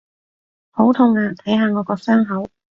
[0.71, 1.29] 好痛啊！
[1.45, 2.49] 睇下我個傷口！